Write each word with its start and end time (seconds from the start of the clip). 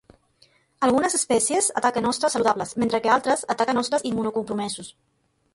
Algunes 0.87 1.15
espècies 1.17 1.67
ataquen 1.83 2.09
hostes 2.11 2.37
saludables, 2.37 2.73
mentre 2.85 3.03
que 3.05 3.15
altres 3.19 3.47
ataquen 3.57 3.83
hostes 3.83 4.09
immunocompromesos. 4.15 4.95